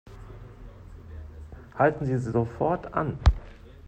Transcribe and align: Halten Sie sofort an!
Halten 1.77 2.07
Sie 2.07 2.17
sofort 2.17 2.95
an! 2.95 3.19